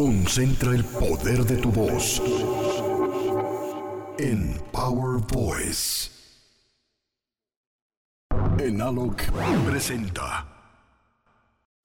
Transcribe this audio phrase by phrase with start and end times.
[0.00, 2.22] Concentra el poder de tu voz
[4.18, 6.10] en Power Voice.
[8.58, 9.14] Enalog
[9.70, 10.46] presenta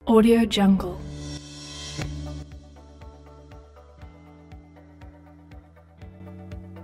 [0.06, 0.94] Audio Jungle.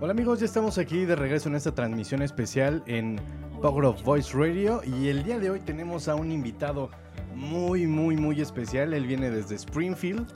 [0.03, 3.19] Hola amigos, ya estamos aquí de regreso en esta transmisión especial en
[3.63, 6.91] Power of Voice Radio y el día de hoy tenemos a un invitado
[7.35, 8.93] muy, muy, muy especial.
[8.93, 10.31] Él viene desde Springfield.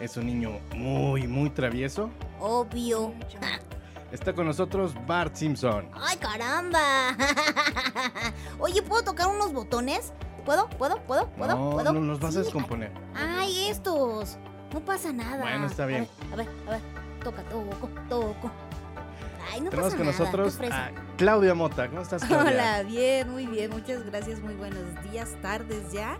[0.00, 2.10] Es un niño muy, muy travieso.
[2.38, 3.14] Obvio.
[4.12, 5.88] Está con nosotros Bart Simpson.
[5.94, 7.16] ¡Ay, caramba!
[8.58, 10.12] Oye, ¿puedo tocar unos botones?
[10.44, 10.68] ¿Puedo?
[10.70, 10.98] ¿Puedo?
[11.02, 11.28] ¿Puedo?
[11.30, 11.56] ¿Puedo?
[11.56, 11.92] No, ¿Puedo?
[11.92, 12.92] no los vas a descomponer.
[13.14, 14.38] ¡Ay, estos!
[14.72, 15.38] No pasa nada.
[15.38, 16.06] Bueno, está bien.
[16.32, 16.80] A ver, a ver, a ver.
[17.24, 18.50] Toca, toco, toco.
[19.52, 20.18] Ay, no Tenemos pasa con nada.
[20.18, 21.88] nosotros a Claudia Mota.
[21.88, 22.50] ¿Cómo estás, Claudia?
[22.52, 26.18] Hola, bien, muy bien, muchas gracias, muy buenos días, tardes ya.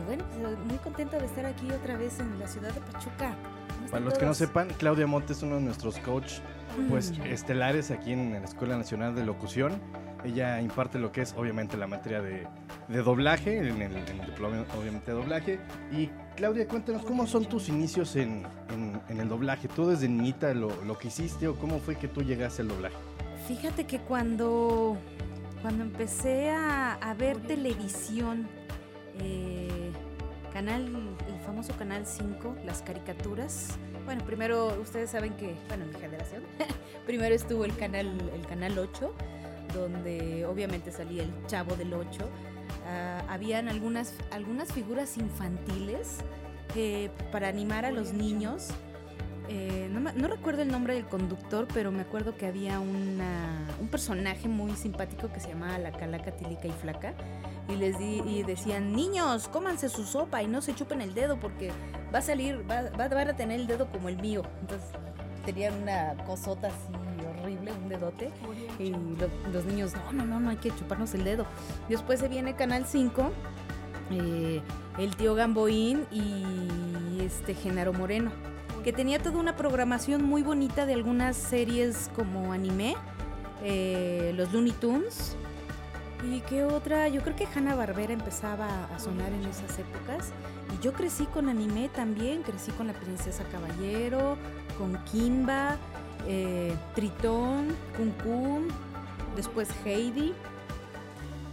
[0.00, 3.34] Y bueno, pues muy contenta de estar aquí otra vez en la ciudad de Pachuca.
[3.76, 6.34] ¿Cómo Para los que no sepan, Claudia Mota es uno de nuestros coach
[6.88, 7.22] pues Mm.
[7.26, 9.80] estelares aquí en la Escuela Nacional de Locución.
[10.24, 12.46] Ella imparte lo que es obviamente la materia de,
[12.88, 15.60] de doblaje, en el, en el diploma obviamente de doblaje.
[15.92, 19.68] Y Claudia, cuéntanos cómo son tus inicios en, en- en el doblaje.
[19.68, 22.96] ¿Tú desde niñita lo, lo que hiciste o cómo fue que tú llegaste al doblaje?
[23.46, 24.96] Fíjate que cuando,
[25.62, 28.48] cuando empecé a, a ver televisión,
[29.20, 29.83] eh,
[30.54, 33.70] canal, el famoso Canal 5, las caricaturas.
[34.04, 36.44] Bueno, primero ustedes saben que, bueno, mi generación,
[37.06, 39.12] primero estuvo el canal, el canal 8,
[39.74, 42.06] donde obviamente salía el Chavo del 8.
[42.86, 46.18] Ah, habían algunas, algunas figuras infantiles
[46.76, 48.68] eh, para animar a los niños.
[49.48, 54.48] Eh, no, recuerdo el nombre del conductor, pero me acuerdo que había una- un personaje
[54.48, 57.12] muy simpático que se llamaba la Calaca Tilica y Flaca.
[57.68, 61.38] Y les di, y decían, niños, cómanse su sopa y no se chupen el dedo
[61.38, 61.70] porque
[62.14, 64.42] va a salir, va, va- a tener el dedo como el mío.
[64.60, 64.88] Entonces
[65.44, 68.30] tenían una cosota así horrible, un dedote.
[68.78, 71.46] Y lo- los niños, no, no, no, no hay que chuparnos el dedo.
[71.88, 73.30] Después se viene Canal 5,
[74.10, 74.60] eh,
[74.98, 78.30] el tío Gamboín y este Genaro Moreno,
[78.84, 82.94] que tenía toda una programación muy bonita de algunas series como anime,
[83.62, 85.36] eh, los Looney Tunes.
[86.30, 87.08] ¿Y qué otra?
[87.08, 90.32] Yo creo que Hanna Barbera empezaba a sonar en esas épocas.
[90.74, 94.36] Y yo crecí con anime también, crecí con la Princesa Caballero,
[94.78, 95.78] con Kimba,
[96.26, 98.68] eh, Tritón, Kun Kun,
[99.34, 100.34] después Heidi,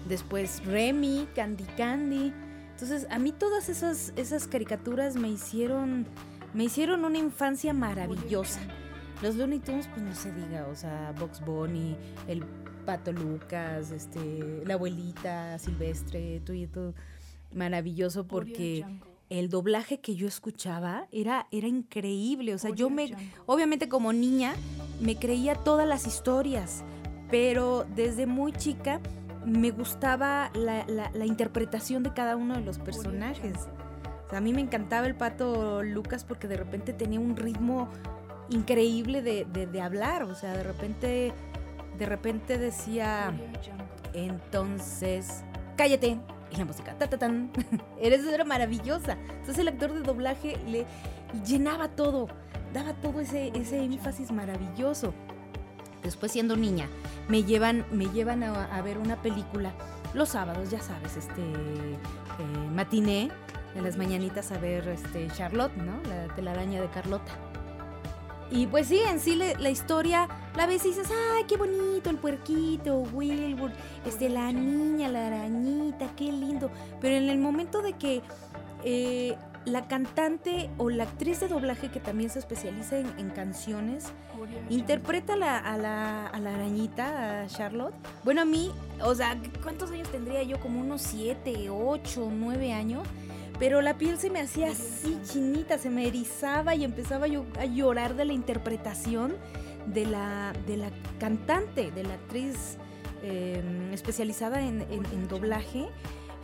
[0.10, 2.34] después Remy, Candy Candy.
[2.72, 6.08] Entonces, a mí todas esas, esas caricaturas me hicieron,
[6.54, 8.60] me hicieron una infancia maravillosa.
[9.22, 11.96] Los Looney Tunes, pues no se diga, o sea, Box Bunny,
[12.28, 12.44] el
[12.86, 16.94] Pato Lucas, este, la abuelita Silvestre, tú y tú,
[17.54, 18.84] maravilloso porque
[19.30, 22.54] el doblaje que yo escuchaba era, era increíble.
[22.54, 23.04] O sea, yo me,
[23.46, 24.54] obviamente como niña,
[25.00, 26.84] me creía todas las historias,
[27.30, 29.00] pero desde muy chica
[29.46, 33.54] me gustaba la, la- la interpretación de cada uno de los personajes.
[34.32, 37.90] A mí me encantaba el pato Lucas porque de repente tenía un ritmo
[38.50, 40.24] increíble de, hablar.
[40.24, 41.34] O sea, de repente,
[41.98, 43.34] de repente decía,
[44.14, 45.44] entonces,
[45.76, 46.18] cállate.
[46.52, 47.50] Y la música, ta, ta, tan.
[48.02, 49.18] Eres era maravillosa.
[49.30, 50.86] Entonces el actor de doblaje le
[51.46, 52.28] llenaba todo,
[52.74, 55.14] daba todo ese, énfasis maravilloso.
[56.04, 56.90] Después siendo niña,
[57.30, 59.72] me llevan, me llevan a, a ver una película
[60.14, 63.30] los sábados, ya sabes, este eh, matiné
[63.76, 65.94] de las mañanitas a ver este Charlotte, ¿no?
[66.10, 67.32] La telaraña de Carlota.
[68.54, 70.28] Y pues sí, en sí la historia
[70.58, 73.72] la ves y dices, ay, qué bonito el puerquito, Wilbur,
[74.06, 76.70] este, la niña, la arañita, qué lindo.
[77.00, 78.22] Pero en el momento de que
[78.84, 84.12] eh, la cantante o la actriz de doblaje que también se especializa en, en canciones,
[84.70, 87.94] interpreta la- a, la, a la arañita, a Charlotte.
[88.26, 88.70] Bueno, a mí,
[89.02, 90.60] o sea, ¿cuántos años tendría yo?
[90.60, 93.08] Como unos 7, 8, 9 años.
[93.62, 97.66] Pero la piel se me hacía así chinita, se me erizaba y empezaba yo a
[97.66, 99.36] llorar de la interpretación
[99.86, 100.90] de la, de la
[101.20, 102.78] cantante, de la actriz
[103.22, 103.62] eh,
[103.94, 105.86] especializada en, en- doblaje.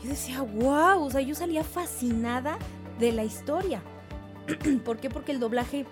[0.04, 2.60] Yo decía, wow, o sea, yo salía fascinada
[3.00, 3.82] de la historia.
[4.86, 5.10] ¿Por qué?
[5.10, 5.88] Porque el doblaje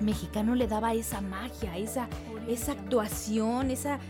[0.00, 2.08] mexicano le daba esa magia, esa,
[2.46, 4.00] esa actuación, esa,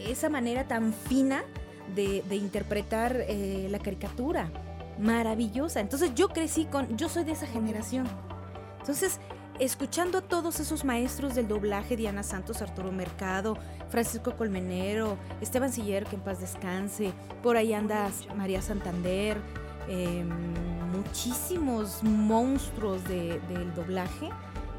[0.00, 1.44] esa manera tan fina
[1.94, 4.50] de, de interpretar eh, la caricatura.
[4.98, 5.80] Maravillosa.
[5.80, 8.06] Entonces yo crecí con, yo soy de esa generación.
[8.80, 9.18] Entonces,
[9.58, 13.56] escuchando a todos esos maestros del doblaje, Diana Santos, Arturo Mercado,
[13.90, 17.12] Francisco Colmenero, Esteban Siller, que en paz descanse,
[17.42, 19.36] por ahí anda María Santander,
[19.88, 20.28] em,
[20.92, 24.30] muchísimos monstruos de- del doblaje.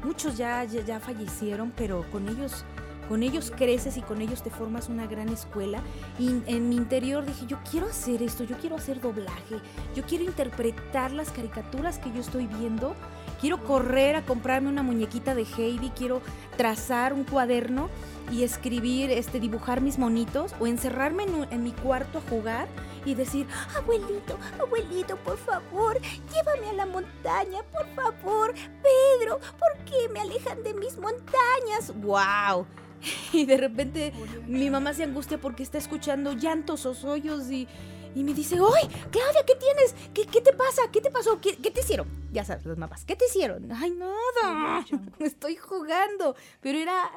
[0.02, 2.64] Muchos ya, ya fallecieron, pero con ellos,
[3.08, 5.82] con ellos creces y con ellos te formas una gran escuela.
[6.18, 9.56] Y en mi interior dije, yo quiero hacer esto, yo quiero hacer doblaje,
[9.94, 12.94] yo quiero interpretar las caricaturas que yo estoy viendo.
[13.44, 16.22] Quiero correr a comprarme una muñequita de Heidi, quiero
[16.56, 17.90] trazar un cuaderno
[18.32, 22.68] y escribir, este, dibujar mis monitos o encerrarme en, un- en mi cuarto a jugar
[23.04, 23.46] y decir,
[23.76, 26.00] Abuelito, abuelito, por favor,
[26.32, 28.54] llévame a la montaña, por favor.
[28.82, 31.92] Pedro, ¿por qué me alejan de mis montañas?
[32.00, 32.64] wow.
[33.34, 34.14] Y de repente
[34.46, 37.68] mi mamá se angustia porque está escuchando llantos o sollozos y,
[38.14, 39.94] y me dice, ¡ay, Claudia, ¿qué tienes?
[40.12, 40.82] ¿Qué, qué te pasa?
[40.92, 41.40] ¿Qué te pasó?
[41.40, 42.08] ¿Qué, qué te hicieron?
[42.32, 43.70] Ya sabes, las mamás, ¿qué te hicieron?
[43.72, 44.84] Ay, nada,
[45.18, 46.36] estoy jugando.
[46.60, 47.10] Pero era,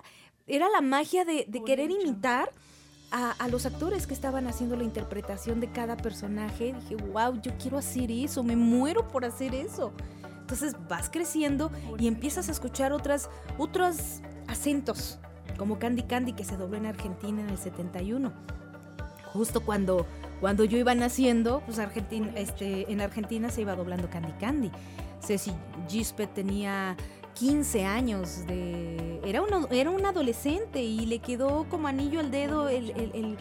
[0.47, 2.51] era la magia de, de querer imitar
[3.11, 6.73] a, a los actores que estaban haciendo la interpretación de cada personaje.
[6.73, 9.93] Dije, wow, yo quiero hacer eso, me muero por hacer eso.
[10.47, 15.19] Entonces vas creciendo y empiezas a escuchar otras, otros acentos,
[15.57, 18.31] como Candy Candy que se dobló en Argentina en el 71.
[19.33, 20.05] Justo cuando,
[20.39, 24.71] cuando yo iba naciendo, pues Argentina, este, en Argentina se iba doblando Candy Candy.
[25.21, 25.51] Ceci
[25.89, 26.95] Gispe tenía
[27.33, 29.19] 15 años de...
[29.25, 33.37] Era, una, era un adolescente y le quedó como anillo al dedo el, el- el-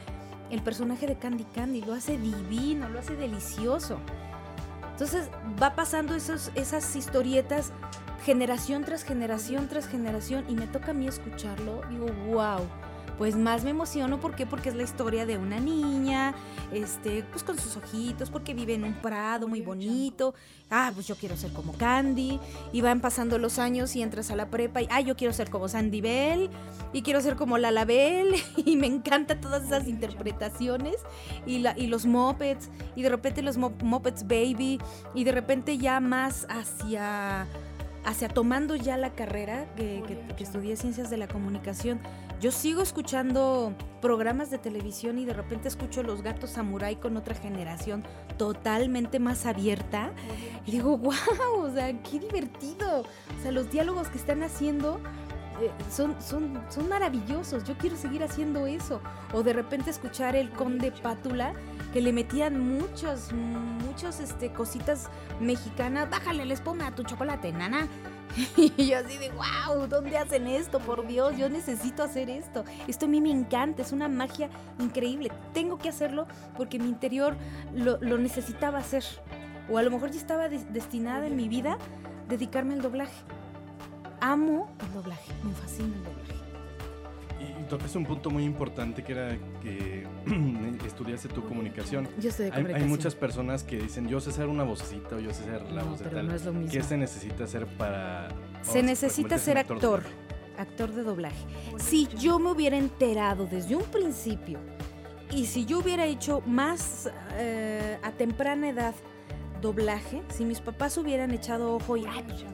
[0.50, 1.82] el personaje de Candy Candy.
[1.82, 3.99] Lo hace divino, lo hace delicioso.
[4.92, 5.28] Entonces
[5.62, 7.72] va pasando esos, esas historietas
[8.25, 11.82] generación tras generación tras generación y me toca a mí escucharlo.
[11.90, 12.60] Digo, wow.
[13.18, 14.44] Pues más me emociono, ¿por qué?
[14.44, 16.34] Porque es la historia de una niña,
[16.70, 20.34] este, pues con sus ojitos, porque vive en un prado muy bonito.
[20.70, 22.38] Ah, pues yo quiero ser como Candy.
[22.74, 25.48] Y van pasando los años y entras a la prepa y, ah, yo quiero ser
[25.48, 26.50] como Sandy Bell
[26.92, 30.96] y quiero ser como Lala Bell y me encantan todas esas interpretaciones
[31.46, 34.78] y, la, y los Muppets y de repente los Mo- Muppets Baby
[35.14, 37.46] y de repente ya más hacia,
[38.04, 41.98] hacia tomando ya la carrera que, que- que estudié Ciencias de la Comunicación.
[42.40, 47.34] Yo sigo escuchando programas de televisión y de repente escucho Los Gatos Samurai con otra
[47.34, 48.04] generación
[48.36, 50.12] totalmente más abierta
[50.66, 51.14] y digo, wow,
[51.62, 53.00] o sea, qué divertido.
[53.00, 55.00] O sea, los diálogos que están haciendo
[55.62, 57.64] eh, son, son, son maravillosos.
[57.64, 59.00] Yo quiero seguir haciendo eso.
[59.32, 61.54] O de repente escuchar el Conde Pátula,
[61.94, 65.08] que le metían muchos, muchos este, cositas
[65.40, 66.10] mexicanas.
[66.10, 67.88] Bájale la espuma tu chocolate, nana.
[68.76, 70.78] Y yo así de, wow, ¿dónde hacen esto?
[70.81, 72.64] Por Dios, yo necesito hacer esto.
[72.87, 75.31] Esto a mí me encanta, es una magia increíble.
[75.52, 76.26] Tengo que hacerlo
[76.56, 77.37] porque mi interior
[77.75, 79.05] lo, necesitaba hacer.
[79.70, 81.78] O a lo mejor ya estaba des- destinada en mi vida
[82.28, 83.14] dedicarme al doblaje.
[84.20, 86.35] Amo el doblaje, me fascina el doblaje.
[87.38, 90.06] Y tocaste un punto muy importante que era que
[90.86, 92.08] estudiaste tu comunicación.
[92.18, 92.88] Yo estoy de Hay, hay comunicación.
[92.88, 95.90] muchas personas que dicen, yo sé ser una vocecita o yo sé ser la No,
[95.90, 96.28] voz de pero tal.
[96.28, 96.72] no es lo mismo.
[96.72, 98.28] ¿Qué se necesita hacer para...
[98.62, 100.02] Se necesita ser actor,
[100.58, 101.44] actor de doblaje.
[101.78, 104.58] Si yo me hubiera enterado desde un principio
[105.30, 108.94] y si yo hubiera hecho más eh, a temprana edad
[109.60, 112.44] doblaje, si mis papás hubieran echado ojo y "Ay, pues,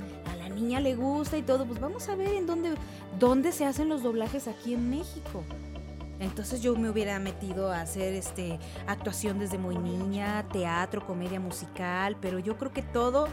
[0.63, 2.75] niña le gusta y todo, pues vamos a ver en dónde,
[3.19, 5.45] dónde se hacen los doblajes aquí en México.
[6.21, 12.17] Entonces yo me hubiera metido a hacer este actuación desde muy niña, teatro, comedia musical,
[12.21, 13.27] pero yo creo que todo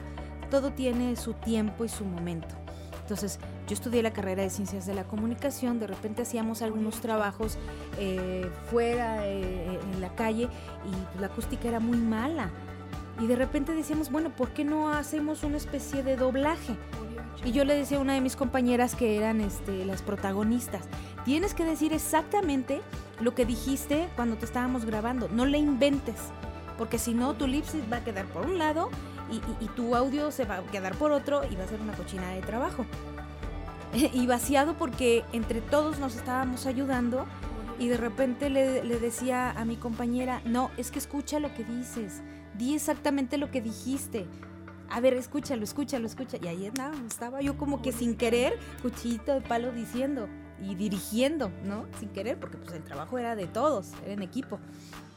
[0.49, 2.55] todo tiene su tiempo y su momento.
[3.01, 7.57] Entonces, yo estudié la carrera de Ciencias de la Comunicación, de repente hacíamos algunos trabajos
[7.97, 10.47] eh, fuera, eh, en la calle,
[10.85, 12.51] y la acústica era muy mala.
[13.19, 16.75] Y de repente decíamos, bueno, ¿por qué no hacemos una especie de doblaje?
[17.45, 20.83] Y yo le decía a una de mis compañeras que eran este, las protagonistas,
[21.23, 22.81] tienes que decir exactamente
[23.21, 26.15] lo que dijiste cuando te estábamos grabando, no le inventes,
[26.77, 28.89] porque si no tu lip sync va a quedar por un lado
[29.31, 32.31] y, tu audio se va a quedar por otro y va a ser una cochina
[32.31, 32.85] de trabajo.
[33.93, 37.25] y vaciado porque entre todos nos estábamos ayudando
[37.77, 42.21] y de repente le decía a mi compañera, no, es que escucha lo que dices,
[42.57, 44.27] di exactamente lo que dijiste.
[44.91, 46.37] A ver, escúchalo, escúchalo, escucha.
[46.41, 50.27] Y ahí andaba, estaba yo como que sin querer, cuchillito de palo diciendo
[50.61, 51.85] y dirigiendo, ¿no?
[51.99, 54.59] Sin querer, porque pues el trabajo era de todos, era en equipo.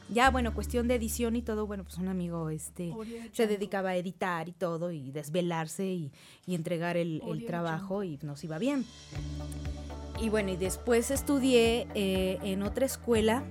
[0.09, 2.93] Ya, bueno, cuestión de edición y todo, bueno, pues un amigo este
[3.31, 6.11] se dedicaba a editar y todo y desvelarse y,
[6.45, 8.85] y entregar el, el trabajo y nos iba bien.
[10.21, 13.43] Y bueno, y después estudié eh, en otra escuela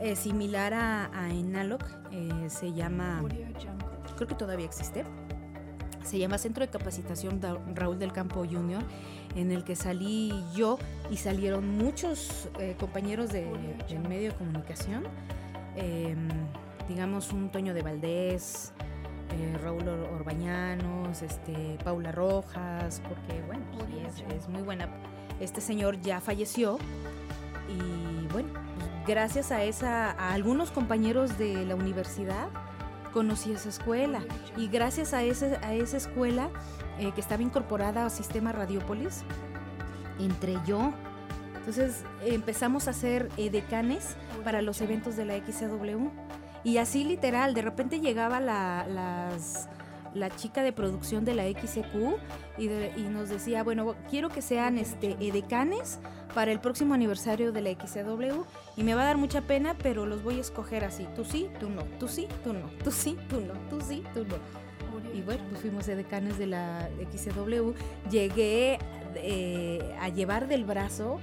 [0.00, 3.22] eh, similar a, a Enalog, eh, se llama,
[4.18, 5.04] creo que todavía existe,
[6.04, 7.40] se llama Centro de Capacitación
[7.74, 8.82] Raúl del Campo Junior,
[9.36, 10.78] en el que salí yo
[11.10, 13.44] y salieron muchos eh, compañeros de,
[13.88, 15.04] del medio de comunicación,
[15.76, 16.16] eh,
[16.88, 18.72] digamos un Toño de Valdés,
[19.36, 24.88] eh, Raúl Or- Orbañanos, este, Paula Rojas, porque bueno, sí, es, es muy buena.
[25.38, 26.78] Este señor ya falleció
[27.68, 32.48] y bueno, pues, gracias a esa, a algunos compañeros de la universidad
[33.12, 34.20] conocí esa escuela
[34.56, 36.48] y gracias a, ese, a esa escuela
[36.98, 39.22] eh, que estaba incorporada al sistema Radiopolis,
[40.18, 40.92] entré yo.
[41.58, 46.08] Entonces empezamos a hacer eh, decanes para los eventos de la XCW.
[46.64, 49.68] Y así literal, de repente llegaba la, las-
[50.14, 52.16] la chica de producción de la XCQ
[52.58, 55.98] y, de- y nos decía, bueno, quiero que sean este, edecanes
[56.34, 58.42] para el próximo aniversario de la XCW
[58.76, 61.48] y me va a dar mucha pena, pero los voy a escoger así, tú sí,
[61.60, 64.36] tú no, tú sí, tú no, tú sí, tú no, tú sí, tú no.
[65.14, 67.72] Y bueno, pues fuimos edecanes de la XCW.
[68.10, 68.78] Llegué
[69.14, 71.18] eh, a llevar del brazo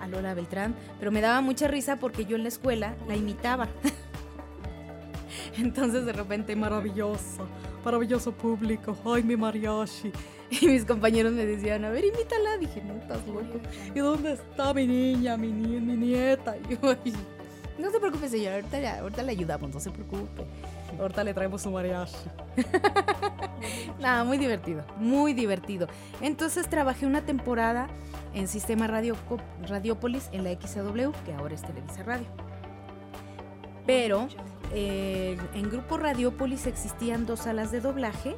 [0.00, 3.68] a Lola Beltrán, pero me daba mucha risa porque yo en la escuela la imitaba.
[5.58, 7.46] Entonces de repente, maravilloso,
[7.84, 10.12] maravilloso público, ay mi mariachi.
[10.60, 12.58] Y mis compañeros me decían, a ver, imítala.
[12.58, 13.58] Dije, no, estás loco.
[13.94, 16.56] ¿Y dónde está mi niña, mi, ni- mi nieta?
[16.68, 17.14] Y yo, "Ay,
[17.78, 20.44] no se preocupe, señora, ahorita, ya- ahorita le ayudamos, no se preocupe.
[21.00, 22.12] Ahorita le traemos su mariachi.
[23.98, 25.86] Nada, muy divertido, muy divertido.
[26.20, 27.86] Entonces trabajé una temporada
[28.34, 29.16] en Sistema Radio,
[29.66, 32.26] Radiopolis en la XW, que ahora es Televisa Radio.
[33.86, 34.28] Pero
[34.72, 38.36] eh, en Grupo Radiopolis existían dos salas de doblaje.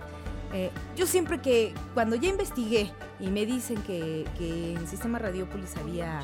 [0.52, 5.76] Eh, yo siempre que, cuando ya investigué y me dicen que, que en Sistema Radiopolis
[5.76, 6.20] había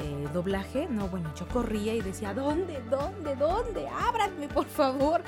[0.00, 3.88] eh, doblaje, no, bueno, yo corría y decía, ¿dónde, dónde, dónde?
[3.88, 5.22] Ábranme, por favor.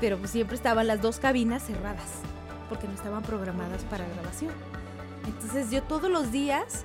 [0.00, 2.20] Pero pues siempre estaban las dos cabinas cerradas,
[2.68, 4.52] porque no estaban programadas para grabación.
[5.26, 6.84] Entonces yo todos los días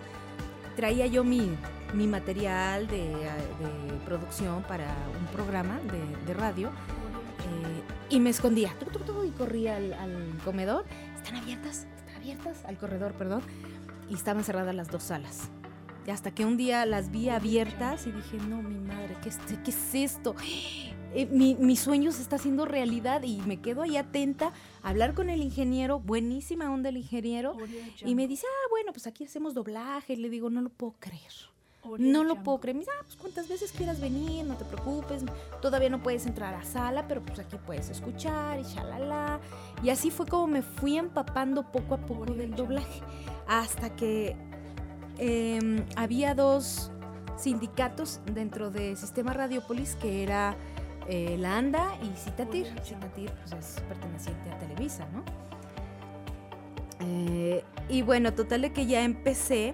[0.75, 1.57] traía yo mi,
[1.93, 8.73] mi material de, de producción para un programa de, de radio eh, y me escondía
[8.79, 10.85] tuc, tuc, tuc, y corría al, al comedor.
[11.15, 11.87] ¿Están abiertas?
[11.97, 12.65] ¿Están abiertas?
[12.65, 13.41] Al corredor, perdón.
[14.09, 15.49] Y estaban cerradas las dos salas.
[16.05, 19.37] Y hasta que un día las vi abiertas y dije, no, mi madre, ¿qué es,
[19.63, 20.35] qué es esto?
[21.13, 24.53] Eh, mi, mi sueño se está haciendo realidad y me quedo ahí atenta
[24.83, 27.57] a hablar con el ingeniero, buenísima onda el ingeniero,
[28.05, 30.13] y me dice, ah, bueno, pues aquí hacemos doblaje.
[30.13, 31.33] Y le digo, no lo puedo creer.
[31.97, 32.75] No lo puedo creer.
[32.75, 35.23] Me dice, ah, pues cuántas veces quieras venir, no te preocupes.
[35.61, 39.39] Todavía no puedes entrar a sala, pero pues aquí puedes escuchar y shalala.
[39.83, 43.01] Y así fue como me fui empapando poco a poco del doblaje.
[43.47, 44.35] Hasta que
[45.17, 46.91] eh, había dos
[47.37, 50.55] sindicatos dentro de Sistema Radiopolis que era
[51.07, 52.67] eh, la ANDA y Citatir.
[52.83, 55.23] Citatir pues, es perteneciente a Televisa, ¿no?
[56.99, 59.73] Eh, y bueno, total de que ya empecé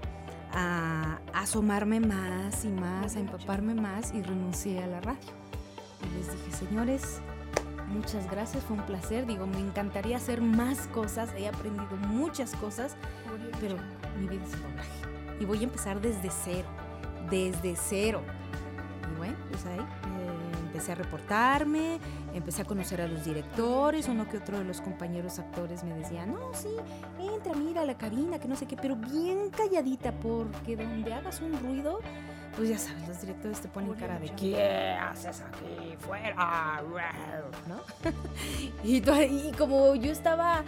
[0.54, 5.20] a asomarme más y más, a empaparme más y renuncié a la radio.
[6.02, 7.22] Y les dije, señores,
[7.88, 9.26] muchas gracias, fue un placer.
[9.26, 12.96] Digo, me encantaría hacer más cosas, he aprendido muchas cosas,
[13.60, 13.78] pero
[14.20, 15.40] mi vida es doblaje.
[15.40, 16.68] Y voy a empezar desde cero,
[17.30, 18.22] desde cero.
[19.12, 19.80] Y bueno, pues ahí
[20.74, 22.00] empecé a reportarme,
[22.34, 26.26] empecé a conocer a los directores, uno que otro de los compañeros actores me decía,
[26.26, 26.70] no, sí,
[27.20, 31.42] entra, mira a la cabina, que no sé qué, pero bien calladita, porque donde hagas
[31.42, 32.00] un ruido,
[32.56, 35.96] pues ya sabes, los directores te ponen cara de ¿qué haces aquí?
[36.00, 36.82] ¡Fuera!
[37.68, 37.82] ¿No?
[38.84, 40.64] y, como yo estaba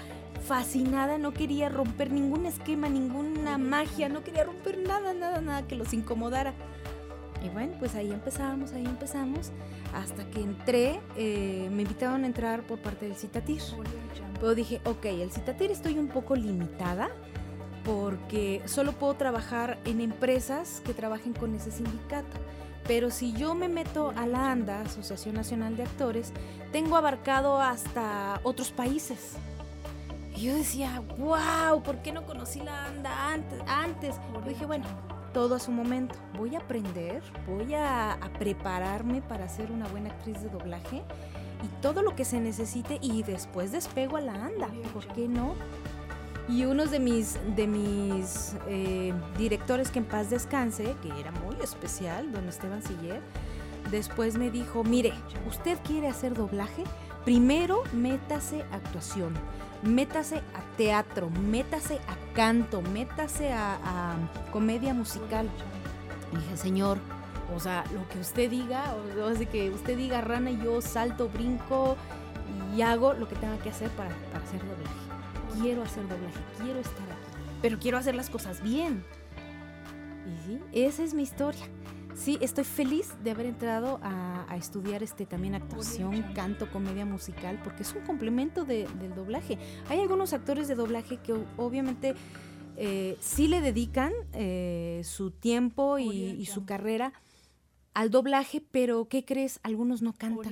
[0.47, 5.73] fascinada, no quería romper ningún esquema, ninguna magia, no quería romper nada, nada, nada que
[5.73, 6.53] los incomodara.
[7.45, 9.51] Y bueno, pues ahí empezamos, ahí empezamos,
[9.93, 13.61] hasta que entré, eh, me invitaron a entrar por parte del Citatir.
[14.33, 17.09] Pero dije, ok, el Citatir estoy un poco limitada
[17.83, 22.37] porque solo puedo trabajar en empresas que trabajen con ese sindicato.
[22.87, 26.33] Pero si yo me meto a la ANDA, Asociación Nacional de Actores,
[26.71, 29.33] tengo abarcado hasta otros países.
[30.35, 33.59] Y yo decía, wow, ¿por qué no conocí la ANDA antes?
[33.67, 34.15] antes?
[34.33, 34.85] Yo dije, bueno,
[35.35, 36.15] todo a su momento.
[36.37, 41.03] Voy a aprender, voy a, a prepararme para ser una buena actriz de doblaje
[41.61, 44.69] y todo lo que se necesite y después despego a la ANDA.
[44.93, 45.55] ¿Por qué no?
[46.47, 51.57] Y uno de mis, de mis eh, directores que en paz descanse, que era muy
[51.61, 53.21] especial, don Esteban Siller,
[53.91, 55.11] después me dijo, mire,
[55.49, 56.85] usted quiere hacer doblaje,
[57.25, 59.33] primero métase a actuación,
[59.83, 64.15] métase a teatro, métase a canto, métase a,
[64.51, 65.49] comedia musical.
[66.31, 66.97] Dije, señor,
[67.55, 71.29] o sea, lo que usted diga, o sea, que usted diga rana y yo salto,
[71.29, 71.97] brinco
[72.75, 75.05] y hago lo que tenga que hacer para, para hacer doblaje
[75.61, 79.03] quiero hacer doblaje, quiero estar aquí, pero quiero hacer las cosas bien.
[80.25, 81.65] Y sí, esa es mi historia.
[82.15, 87.59] Sí, estoy feliz de haber entrado a, a estudiar este también actuación, canto, comedia musical,
[87.63, 89.57] porque es un complemento de- del doblaje.
[89.89, 92.15] Hay algunos actores de doblaje que obviamente
[92.77, 96.07] eh, sí le dedican eh, su tiempo y,
[96.39, 97.13] y su carrera
[97.93, 99.59] al doblaje, pero ¿qué crees?
[99.63, 100.51] Algunos no cantan.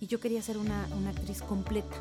[0.00, 1.96] Y yo quería ser una, una actriz completa.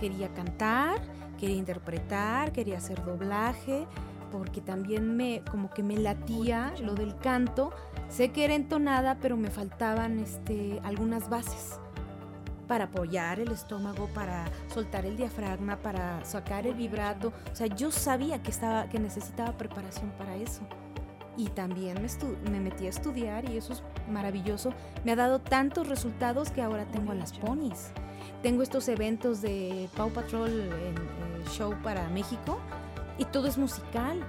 [0.00, 1.00] Quería cantar,
[1.38, 3.86] quería interpretar, quería hacer doblaje,
[4.30, 7.70] porque también me, como que me latía lo del canto.
[8.08, 11.78] Sé que era entonada, pero me faltaban este, algunas bases
[12.66, 17.32] para apoyar el estómago, para soltar el diafragma, para sacar el vibrato.
[17.50, 20.60] O sea, yo sabía que, estaba, que necesitaba preparación para eso.
[21.36, 24.72] Y también me, estu- me metí a estudiar y eso es maravilloso.
[25.04, 27.90] Me ha dado tantos resultados que ahora tengo a las ponis.
[28.42, 32.58] Tengo estos eventos de Paw Patrol en, eh, show para México
[33.18, 34.20] y todo es musical.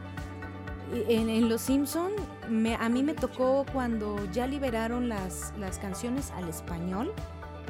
[1.08, 2.12] En, en Los Simpson
[2.50, 7.13] me- a mí me tocó cuando ya liberaron las, las canciones al español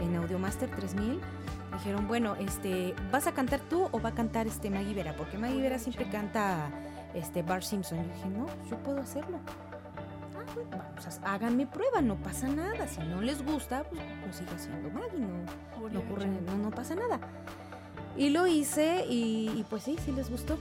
[0.01, 1.19] en Audiomaster 3000.
[1.73, 5.15] Dijeron, bueno, este, ¿vas a cantar tú o va a cantar este Maggie Vera?
[5.15, 6.69] Porque Maggie Vera siempre canta
[7.13, 7.99] este Bart Simpson.
[7.99, 9.37] Yo dije, no, yo puedo hacerlo.
[10.35, 12.87] Ah, bueno, vamos, a- háganme prueba, no pasa nada.
[12.87, 17.19] Si no les gusta, pues, pues siga siendo Maggie, no, ocurre, no, no pasa nada.
[18.17, 20.57] Y lo hice y, y pues sí, sí les gustó.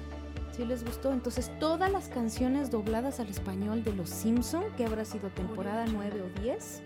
[0.58, 1.12] Sí les gustó.
[1.12, 6.20] Entonces todas las canciones dobladas al español de Los Simpson, que habrá sido temporada 9
[6.20, 6.82] o 10,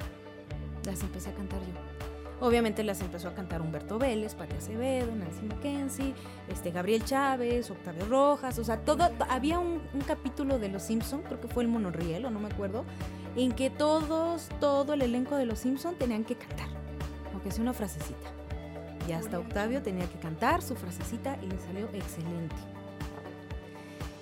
[0.85, 2.47] las empecé a cantar yo.
[2.47, 6.13] Obviamente las empezó a cantar Humberto Vélez, Pati Acevedo, Nancy Mackenzie,
[6.49, 11.23] este, Gabriel Chávez, Octavio Rojas, o sea, todo, había un, un capítulo de Los Simpson,
[11.23, 12.85] creo que fue el monorriel o no me acuerdo,
[13.37, 16.69] en que todos, todo el elenco de Los Simpson tenían que cantar,
[17.33, 18.33] aunque sea una frasecita.
[19.09, 22.57] Y hasta Octavio tenía que cantar su frasecita y le salió excelente.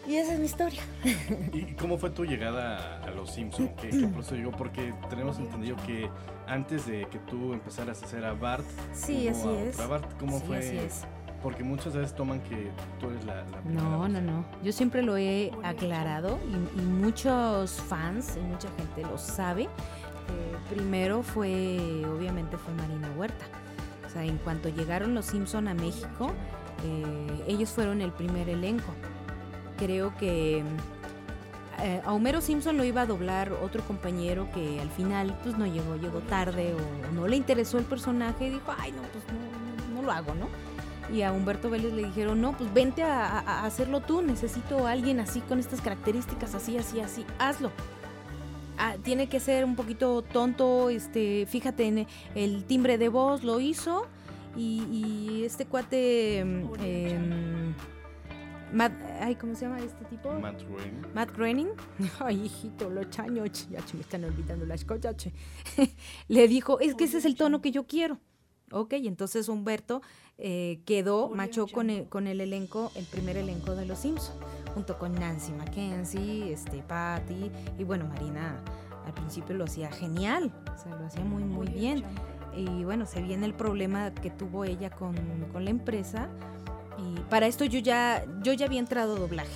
[0.06, 0.80] Y esa es mi historia.
[1.52, 3.68] ¿Y cómo fue tu llegada a Los Simpson?
[3.80, 4.50] ¿Qué, qué proceso llegó?
[4.52, 6.08] Porque tenemos entendido que
[6.46, 9.88] antes de que tú empezaras a hacer a Bart, Sí, así a es.
[9.88, 10.10] Bart.
[10.18, 10.58] ¿Cómo Sí, fue?
[10.58, 11.04] así es.
[11.42, 14.44] Porque muchas veces toman que tú eres la, la primera No, no, no.
[14.62, 16.38] Yo siempre lo he aclarado
[16.76, 19.62] y, y muchos fans y mucha gente lo sabe.
[19.64, 19.68] Eh,
[20.74, 23.46] primero fue, obviamente, fue Marina Huerta.
[24.06, 26.30] O sea, en cuanto llegaron los Simpson a México,
[26.84, 28.92] eh, ellos fueron el primer elenco.
[29.80, 30.62] Creo que
[31.82, 35.66] eh, a Homero Simpson lo iba a doblar otro compañero que al final pues no
[35.66, 39.24] llegó, llegó tarde o no le interesó el personaje y dijo, ay no, pues
[39.88, 40.46] no, no lo hago, ¿no?
[41.12, 44.86] Y a Humberto Vélez le dijeron, no, pues vente a, a- a hacerlo tú, necesito
[44.86, 47.72] a alguien así con estas características, así, así, así, hazlo.
[48.78, 53.58] Ah, tiene que ser un poquito tonto, este, fíjate en el timbre de voz, lo
[53.60, 54.06] hizo.
[54.56, 57.74] Y, y este cuate, em,
[58.72, 60.32] Matt- ay, ¿cómo se llama este tipo?
[60.32, 61.02] Matt Groening.
[61.14, 61.68] Matt Groening,
[62.20, 65.16] ay hijito, los años, ya me están olvidando las cosas,
[66.28, 68.18] le dijo, es que ese es el tono que yo quiero.
[68.72, 70.00] Ok, entonces Humberto
[70.38, 74.38] eh, quedó, machó con el, con el elenco, el primer elenco de Los Simpsons,
[74.74, 78.62] junto con Nancy Mackenzie, este, Patty, y bueno, Marina
[79.04, 82.04] al principio lo hacía genial, o sea, lo hacía muy, muy bien.
[82.56, 85.16] Y bueno, se viene el problema que tuvo ella con,
[85.52, 86.28] con la empresa.
[87.00, 89.50] Y para esto yo ya, yo ya había entrado a doblaje.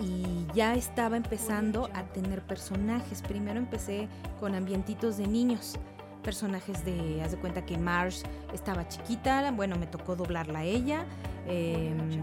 [0.00, 3.22] Y ya estaba empezando a tener personajes.
[3.22, 4.08] Primero empecé
[4.40, 5.76] con ambientitos de niños.
[6.22, 11.06] Personajes de, haz de cuenta que Marsh estaba chiquita, bueno, me tocó doblarla a ella.
[11.46, 12.22] em,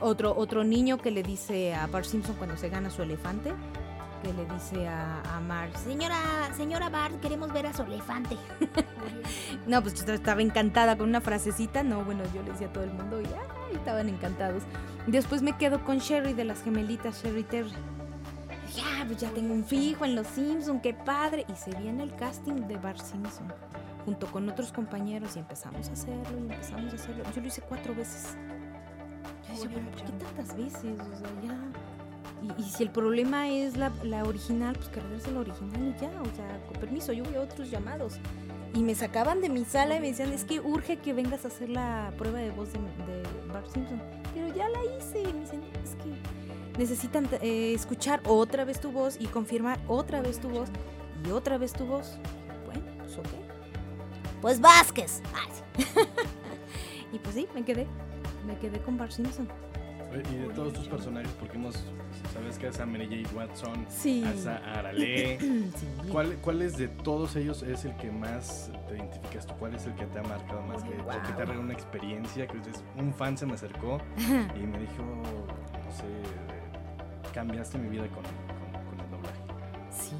[0.00, 3.52] otro, otro niño que le dice a Bart Simpson cuando se gana su elefante,
[4.22, 6.16] que le dice a, a Marsh, Señora,
[6.56, 8.36] señora Bart, queremos ver a su elefante.
[9.68, 11.82] no, pues yo estaba encantada con una frasecita.
[11.82, 14.62] No, bueno, yo le decía a todo el mundo y ay, estaban encantados.
[15.06, 17.70] Después me quedo con Sherry de las gemelitas Sherry Terry.
[18.74, 21.44] Ya, pues ya tengo un fijo en Los Simpson, qué padre.
[21.48, 23.52] Y se viene el casting de Bart Simpson
[24.06, 27.24] junto con otros compañeros y empezamos a hacerlo y empezamos a hacerlo.
[27.34, 28.36] Yo lo hice cuatro veces.
[29.46, 30.98] Yo decía, pero ¿por qué tantas veces?
[30.98, 31.58] O sea, ya.
[32.40, 36.00] Y, y si el problema es la, la original, pues que regrese la original y
[36.00, 36.10] ya.
[36.22, 38.18] O sea, con permiso, yo voy a otros llamados.
[38.74, 41.48] Y me sacaban de mi sala y me decían, es que urge que vengas a
[41.48, 44.00] hacer la prueba de voz de, de Bart Simpson.
[44.34, 45.22] Pero ya la hice.
[45.22, 49.80] Y me dicen, "No, es que necesitan eh, escuchar otra vez tu voz y confirmar
[49.88, 50.68] otra vez tu voz
[51.26, 52.18] y otra vez tu voz.
[52.66, 53.26] Bueno, pues ok.
[54.40, 55.22] Pues Vázquez.
[57.12, 57.86] Y pues sí, me quedé.
[58.46, 59.48] Me quedé con Bart Simpson.
[60.10, 61.74] Oye, Y de todos tus personajes, porque hemos,
[62.32, 63.34] sabes que es a Mary J.
[63.36, 64.24] Watson, Sí.
[64.46, 65.38] a Arale.
[65.38, 65.86] Sí.
[66.10, 69.54] ¿Cuál, ¿Cuál es de todos ellos es el que más te identificas tú?
[69.58, 70.82] ¿Cuál es el que te ha marcado más?
[70.82, 72.58] Que, te ha regalado una experiencia, que
[72.96, 73.98] un fan se me acercó
[74.56, 76.04] y me dijo, no sé,
[77.34, 79.38] cambiaste mi vida con, con- con el doblaje.
[79.90, 80.16] Sí,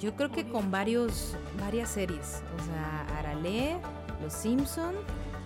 [0.00, 2.42] yo creo que con varios, varias series.
[2.60, 3.76] O sea, Arale,
[4.22, 4.94] Los Simpson,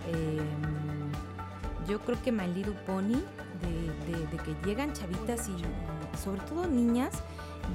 [0.07, 1.09] em,
[1.89, 3.17] yo creo que My Little Pony,
[3.57, 5.55] de, de- de que llegan chavitas y
[6.21, 7.13] sobre todo niñas,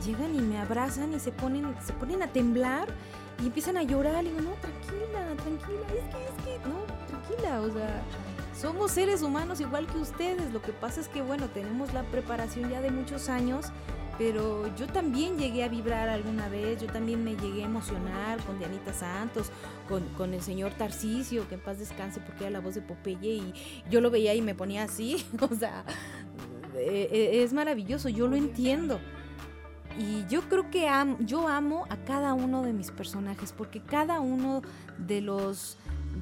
[0.05, 2.89] llegan y me abrazan y se ponen, se ponen a temblar
[3.43, 4.25] y empiezan a llorar.
[4.25, 6.77] Y digo, no, tranquila, tranquila, es que, es que, no,
[7.09, 8.03] tranquila, o sea,
[8.59, 10.53] somos seres humanos igual que ustedes.
[10.53, 13.67] Lo que pasa es que, bueno, tenemos la preparación ya de muchos años,
[14.19, 18.59] pero yo también llegué a vibrar alguna vez, yo también me llegué a emocionar con
[18.59, 19.51] Dianita Santos,
[19.89, 23.35] con, con el señor Tarcisio, que en paz descanse porque era la voz de Popeye,
[23.35, 23.55] y
[23.91, 25.85] yo lo veía y me ponía así, o sea,
[26.77, 29.01] eh, eh, es maravilloso, yo lo entiendo.
[29.99, 30.89] Y yo creo que
[31.21, 34.63] yo amo a cada uno de mis personajes, porque cada uno
[34.97, 35.77] de los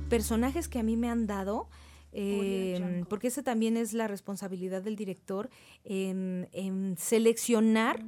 [0.09, 1.69] personajes que a mí me han dado,
[2.13, 5.51] eh, porque esa también es la responsabilidad del director,
[5.85, 8.01] en, en seleccionar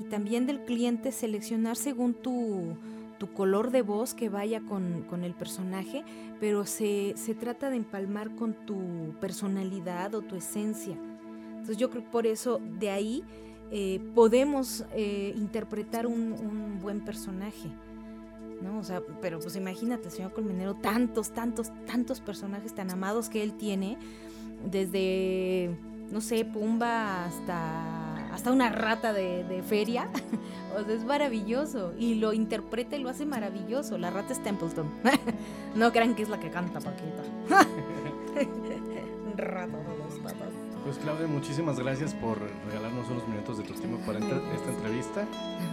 [0.00, 2.76] y también del cliente, seleccionar según tu,
[3.18, 6.04] tu color de voz que vaya con, con el personaje,
[6.40, 10.96] pero se, se trata de empalmar con tu personalidad o tu esencia.
[11.50, 13.24] Entonces yo creo que por eso de ahí
[13.70, 17.68] eh, podemos eh, interpretar un, un buen personaje.
[18.60, 18.78] ¿No?
[18.78, 23.54] O sea, pero pues imagínate, señor Colmenero, tantos, tantos, tantos personajes tan amados que él
[23.54, 23.98] tiene,
[24.64, 25.76] desde,
[26.10, 30.08] no sé, Pumba hasta, hasta una rata de, feria.
[30.76, 31.92] o sea, es maravilloso.
[31.98, 33.98] Y lo interpreta y lo hace maravilloso.
[33.98, 34.88] La rata es Templeton.
[35.74, 37.22] no crean que es la que canta, Paquita.
[39.36, 39.78] rata.
[40.88, 45.26] Pues Claudia, muchísimas gracias por regalarnos unos minutos de tu tiempo para esta entrevista.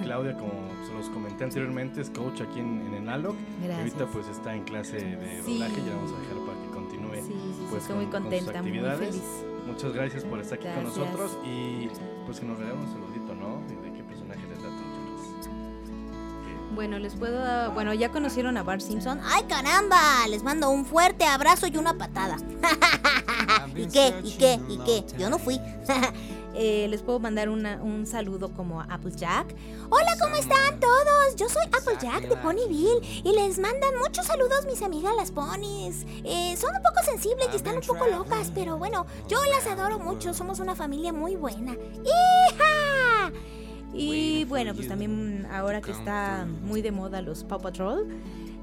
[0.03, 0.51] Claudia, como
[0.85, 3.33] se los comenté anteriormente, es coach aquí en, en Enalog.
[3.61, 3.93] Y Gracias.
[3.95, 5.53] ahorita pues está en clase de Sí.
[5.53, 7.15] doblaje, ya vamos a dejar para que continúe.
[7.15, 9.09] Sí, sí, sí, pues, estoy muy con- con sus contenta, muy actividades.
[9.15, 9.45] feliz.
[9.65, 11.87] Muchas gracias por estar aquí con nosotros y
[12.25, 13.24] pues que nos regalen un saludito,
[16.75, 19.19] Bueno, les puedo dar- Bueno, ya conocieron a Bart Simpson.
[19.23, 19.97] ¡Ay, caramba!
[20.29, 22.37] Les mando un fuerte abrazo y una patada.
[23.75, 24.13] ¿Y qué?
[24.23, 24.59] ¿Y qué?
[24.69, 25.05] ¿Y qué?
[25.17, 25.59] Yo no fui.
[26.57, 29.53] Eh, les puedo mandar una- un saludo como a Applejack.
[29.89, 31.35] Hola, ¿cómo están todos?
[31.35, 36.05] Yo soy Applejack de Ponyville y les mandan muchos saludos mis amigas las ponis.
[36.23, 39.99] Eh, son un poco sensibles y están un poco locas, pero bueno, yo las adoro
[39.99, 40.33] mucho.
[40.33, 41.73] Somos una familia muy buena.
[41.73, 42.63] ¡Hija!
[43.95, 48.07] Y bueno, pues también ahora que está muy de moda los Paw Patrol.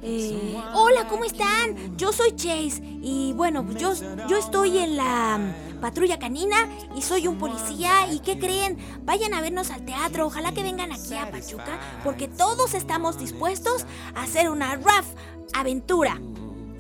[0.02, 1.96] eh, Hola, ¿cómo están?
[1.96, 3.92] Yo soy Chase y bueno, pues yo,
[4.28, 8.76] yo estoy en la mm, patrulla canina y soy un policía y ¿qué creen?
[9.04, 13.86] Vayan a vernos al teatro, ojalá que vengan aquí a Pachuca porque todos estamos dispuestos
[14.14, 15.06] a hacer una RAF
[15.54, 16.20] aventura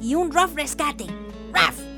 [0.00, 1.06] y un RAF rescate.
[1.52, 1.91] RAF.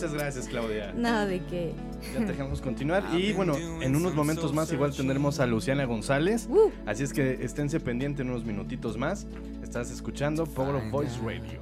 [0.00, 0.94] Muchas gracias, Claudia.
[0.96, 1.74] nada de que.
[2.14, 3.04] Ya te dejamos continuar.
[3.12, 6.48] Y bueno, en unos momentos más igual tendremos a Luciana González.
[6.48, 9.26] Uh, Así es que esténse pendientes en unos minutitos más.
[9.62, 11.60] Estás escuchando Power of Voice Radio.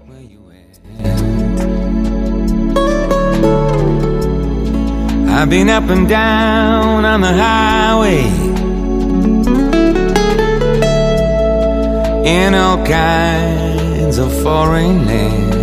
[5.29, 8.23] I've been up and down on the highway
[12.25, 15.58] in all kinds of foreign lands.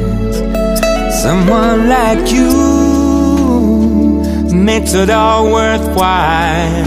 [1.26, 2.52] Someone like you
[4.54, 6.86] makes it all worthwhile.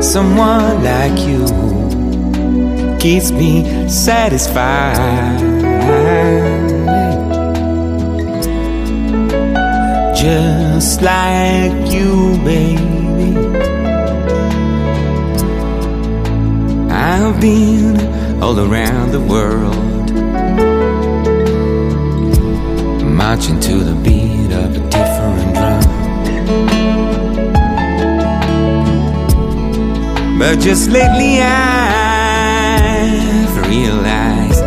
[0.00, 1.44] Someone like you
[3.00, 5.56] keeps me satisfied.
[10.14, 13.36] just like you, baby.
[16.90, 17.96] I've been
[18.42, 19.95] all around the world,
[23.28, 25.82] marching to the beat of a different drum.
[30.38, 31.96] But just lately I've
[33.66, 34.62] realized,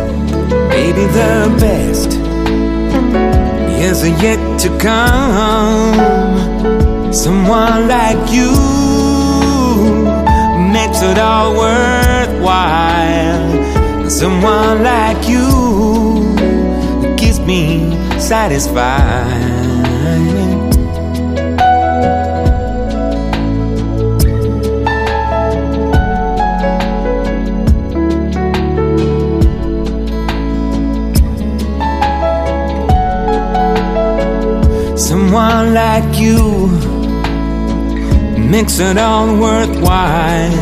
[0.68, 2.10] baby, the best
[3.88, 5.94] is yet to come.
[7.14, 8.52] Someone like you
[10.76, 12.50] makes it all worthwhile.
[14.10, 15.46] Someone like you
[17.16, 18.78] keeps me satisfied.
[34.96, 36.68] Someone like you
[38.38, 40.52] makes it all worthwhile.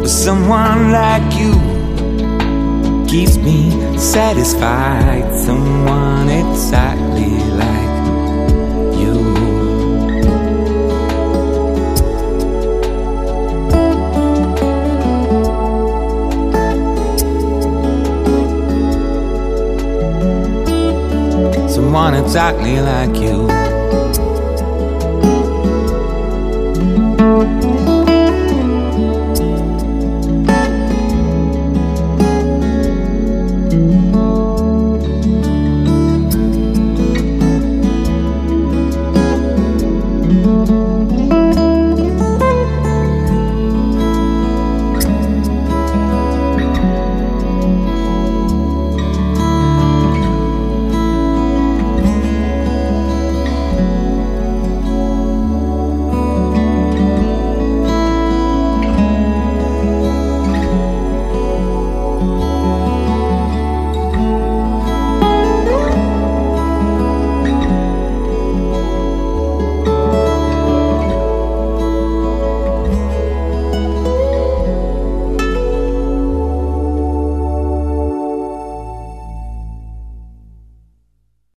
[0.00, 1.59] But someone like you
[3.10, 3.68] keeps me
[3.98, 5.24] satisfied.
[5.34, 7.90] Someone exactly like
[9.00, 9.14] you.
[21.68, 23.69] Someone exactly like you.